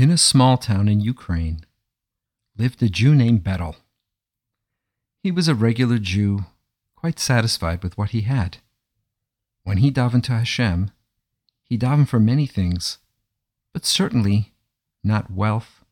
[0.00, 1.60] In a small town in Ukraine
[2.56, 3.76] lived a Jew named Berel.
[5.22, 6.46] He was a regular Jew,
[6.96, 8.56] quite satisfied with what he had.
[9.62, 10.90] When he davened to Hashem,
[11.64, 12.96] he davened for many things,
[13.74, 14.54] but certainly
[15.04, 15.84] not wealth.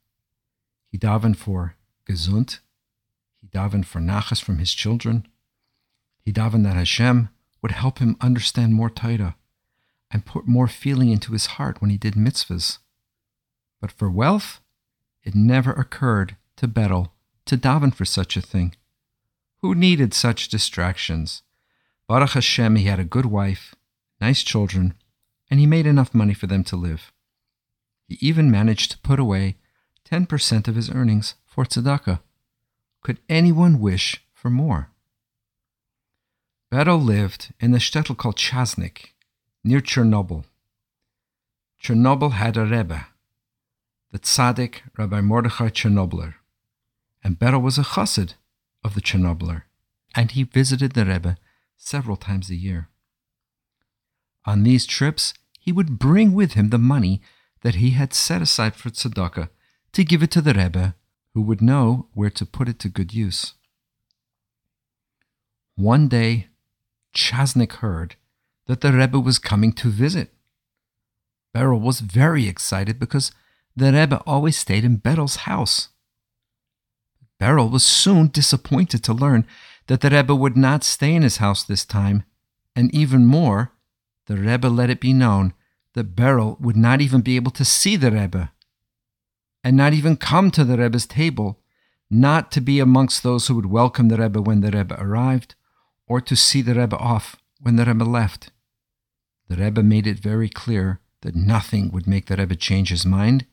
[0.91, 1.77] He davened for
[2.09, 2.61] gesund.
[3.43, 5.29] He davened for nachas from his children.
[6.25, 7.29] He davened that Hashem
[7.61, 9.37] would help him understand more Torah
[10.11, 12.79] and put more feeling into his heart when he did mitzvahs.
[13.81, 14.61] But for wealth,
[15.23, 17.11] it never occurred to Berel
[17.47, 18.75] to daven for such a thing.
[19.61, 21.43] Who needed such distractions?
[22.07, 23.75] Baruch Hashem, he had a good wife,
[24.21, 24.95] nice children,
[25.51, 27.13] and he made enough money for them to live.
[28.07, 29.57] He even managed to put away
[30.11, 32.21] 10% of his earnings for tzedakah.
[33.03, 34.91] Could anyone wish for more?
[36.73, 39.15] Berel lived in the shtetl called Chaznik,
[39.65, 40.45] near Chernobyl.
[41.83, 43.07] Chernobyl had a rebbe,
[44.13, 46.35] the tzaddik Rabbi Mordechai Chernobler,
[47.23, 48.35] and Berel was a chassid
[48.85, 49.63] of the Chernobler,
[50.15, 51.37] and he visited the rebbe
[51.77, 52.89] several times a year.
[54.45, 57.21] On these trips, he would bring with him the money
[57.63, 59.51] that he had set aside for tzedakah
[59.93, 60.95] to give it to the rebbe,
[61.35, 63.55] who would know where to put it to good use.
[65.77, 66.49] One day,
[67.15, 68.17] Chaznik heard
[68.67, 70.33] that the Rebbe was coming to visit.
[71.55, 73.33] Berel was very excited because
[73.79, 75.89] the Rebbe always stayed in Berel's house.
[77.41, 79.47] Berel was soon disappointed to learn
[79.87, 82.25] that the Rebbe would not stay in his house this time,
[82.75, 83.73] and even more,
[84.27, 85.55] the Rebbe let it be known
[85.95, 88.51] that Berel would not even be able to see the Rebbe,
[89.63, 91.61] and not even come to the Rebbe's table,
[92.11, 95.55] not to be amongst those who would welcome the Rebbe when the Rebbe arrived,
[96.09, 98.51] or to see the Rebbe off when the Rebbe left.
[99.49, 103.47] The Rebbe made it very clear that nothing would make the Rebbe change his mind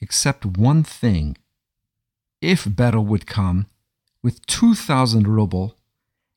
[0.00, 1.36] except one thing.
[2.40, 3.66] If Berel would come
[4.22, 5.76] with 2,000 ruble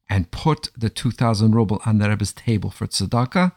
[0.09, 3.53] and put the 2,000 ruble on the Rebbe's table for tzedakah,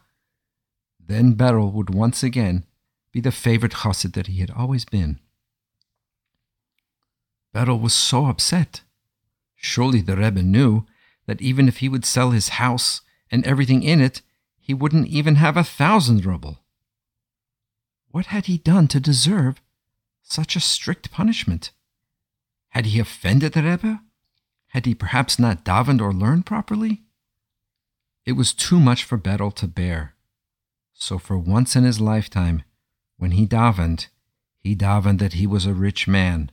[1.01, 2.65] then Berel would once again
[3.13, 5.21] be the favorite chassid that he had always been.
[7.55, 8.83] Berel was so upset.
[9.55, 10.85] Surely the Rebbe knew
[11.27, 13.01] that even if he would sell his house
[13.31, 14.21] and everything in it,
[14.61, 16.59] he wouldn't even have a thousand ruble.
[18.11, 19.61] What had he done to deserve
[20.25, 21.71] such a strict punishment?
[22.71, 24.01] Had he offended the Rebbe?
[24.69, 27.03] Had he perhaps not davened or learned properly?
[28.27, 30.15] It was too much for Berel to bear.
[30.93, 32.65] So for once in his lifetime,
[33.17, 34.09] when he davened,
[34.59, 36.51] he davened that he was a rich man.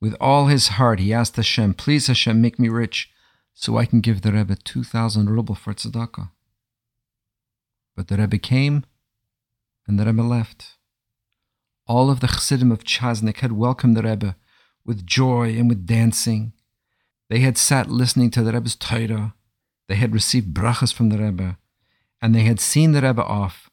[0.00, 3.10] With all his heart, he asked Hashem, Please, Hashem, make me rich
[3.54, 6.30] so I can give the Rebbe 2,000 ruble for tzedakah.
[7.96, 8.84] But the Rebbe came
[9.86, 10.76] and the Rebbe left.
[11.90, 14.36] All of the Chassidim of Chaznik had welcomed the Rebbe
[14.84, 16.52] with joy and with dancing.
[17.28, 19.34] They had sat listening to the Rebbe's Torah.
[19.88, 21.58] They had received brachas from the Rebbe,
[22.22, 23.70] and they had seen the Rebbe off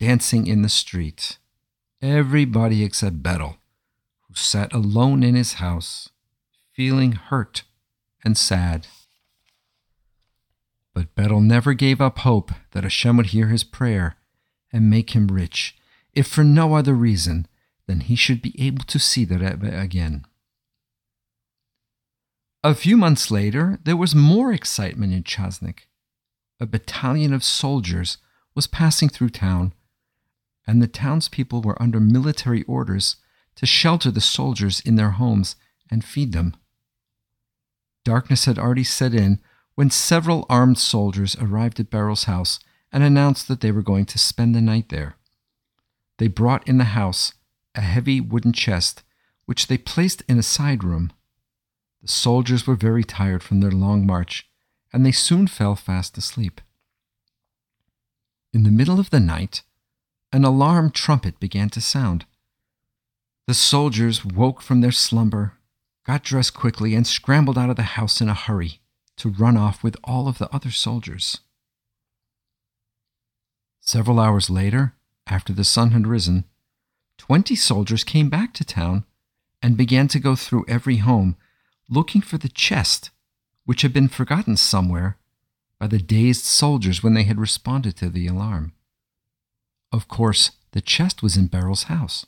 [0.00, 1.38] dancing in the street.
[2.02, 3.58] Everybody except Berel,
[4.26, 6.08] who sat alone in his house,
[6.72, 7.62] feeling hurt
[8.24, 8.88] and sad.
[10.92, 14.16] But Berel never gave up hope that Hashem would hear his prayer
[14.72, 15.76] and make him rich,
[16.12, 17.46] if for no other reason
[17.90, 20.24] than he should be able to see the Rebbe again.
[22.62, 25.88] A few months later, there was more excitement in Chasnik.
[26.60, 28.18] A battalion of soldiers
[28.54, 29.74] was passing through town,
[30.68, 33.16] and the townspeople were under military orders
[33.56, 35.56] to shelter the soldiers in their homes
[35.90, 36.54] and feed them.
[38.04, 39.40] Darkness had already set in
[39.74, 42.60] when several armed soldiers arrived at Berel's house
[42.92, 45.16] and announced that they were going to spend the night there.
[46.18, 47.32] They brought in the house
[47.74, 49.02] a heavy wooden chest,
[49.46, 51.12] which they placed in a side room.
[52.02, 54.48] The soldiers were very tired from their long march,
[54.92, 56.60] and they soon fell fast asleep.
[58.52, 59.62] In the middle of the night,
[60.32, 62.24] an alarm trumpet began to sound.
[63.46, 65.54] The soldiers woke from their slumber,
[66.06, 68.80] got dressed quickly, and scrambled out of the house in a hurry
[69.16, 71.40] to run off with all of the other soldiers.
[73.80, 74.94] Several hours later,
[75.26, 76.44] after the sun had risen,
[77.20, 79.04] twenty soldiers came back to town
[79.60, 81.36] and began to go through every home
[81.86, 83.10] looking for the chest
[83.66, 85.18] which had been forgotten somewhere
[85.78, 88.72] by the dazed soldiers when they had responded to the alarm.
[89.92, 92.24] Of course, the chest was in Berel's house.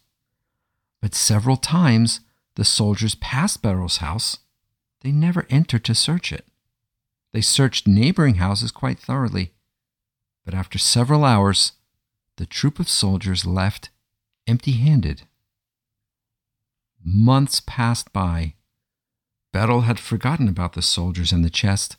[1.00, 2.20] But several times
[2.56, 4.40] the soldiers passed Berel's house.
[5.00, 6.46] They never entered to search it.
[7.32, 9.54] They searched neighboring houses quite thoroughly,
[10.44, 11.72] but after several hours,
[12.36, 13.88] the troop of soldiers left
[14.46, 15.22] empty handed.
[17.04, 18.54] Months passed by.
[19.52, 21.96] Berel had forgotten about the soldiers and the chest,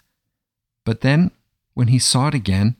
[0.86, 1.31] but then,
[1.74, 2.75] when he saw it again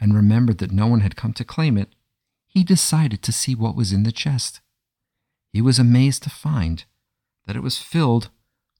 [0.00, 1.88] and remembered that no one had come to claim it,
[2.46, 4.60] he decided to see what was in the chest.
[5.52, 6.84] He was amazed to find
[7.46, 8.30] that it was filled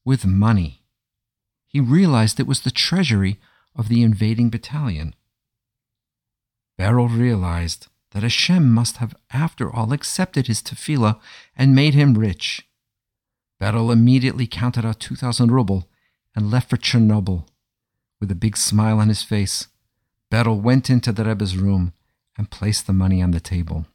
[0.05, 0.83] with money.
[1.67, 3.39] He realized it was the treasury
[3.77, 5.15] of the invading battalion.
[6.79, 11.19] Berel realized that Hashem must have, after all, accepted his tefillah
[11.57, 12.67] and made him rich.
[13.61, 15.89] Berel immediately counted out 2,000 ruble
[16.35, 17.47] and left for Chernobyl.
[18.21, 19.69] With a big smile on his face,
[20.31, 21.93] Berel went into the Rebbe's room
[22.37, 23.87] and placed the money on the table.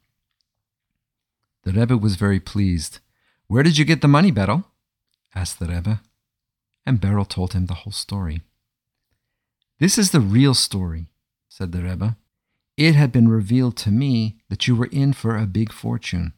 [1.63, 2.99] The Rebbe was very pleased.
[3.47, 4.65] Where did you get the money, Berel?
[5.33, 6.01] asked the Rebbe.
[6.85, 8.41] And Berel told him the whole story.
[9.79, 11.07] This is the real story,
[11.49, 12.15] said the Rebbe.
[12.77, 16.33] It had been revealed to me that you were in for a big fortune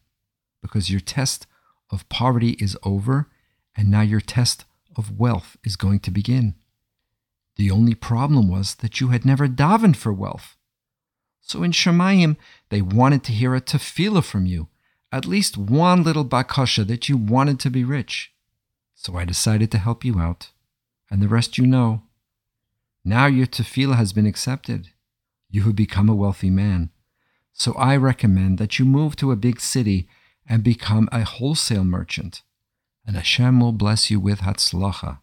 [0.61, 1.47] because your test
[1.89, 3.29] of poverty is over,
[3.75, 6.55] and now your test of wealth is going to begin.
[7.55, 10.57] The only problem was that you had never davened for wealth.
[11.41, 12.35] So in Shemayim,
[12.69, 14.67] they wanted to hear a tefillah from you,
[15.11, 18.33] at least one little bakasha that you wanted to be rich.
[18.93, 20.51] So I decided to help you out,
[21.09, 22.03] and the rest you know.
[23.05, 24.89] Now your tefillah has been accepted.
[25.49, 26.91] You have become a wealthy man.
[27.53, 30.07] So I recommend that you move to a big city
[30.47, 32.43] and become a wholesale merchant,
[33.05, 35.19] and Hashem will bless you with Hatzlacha.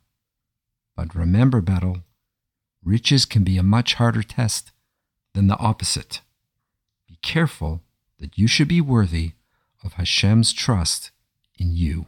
[0.96, 2.02] But remember, Berel,
[2.82, 4.72] riches can be a much harder test
[5.32, 6.20] than the opposite.
[7.08, 7.82] Be careful
[8.18, 9.32] that you should be worthy
[9.82, 11.10] of Hashem's trust
[11.58, 12.06] in you.